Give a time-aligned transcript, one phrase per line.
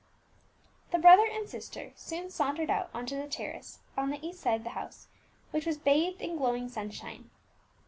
[0.91, 4.63] The brother and sister soon sauntered out on the terrace on the east side of
[4.63, 5.05] the house,
[5.51, 7.29] which was bathed in glowing sunshine.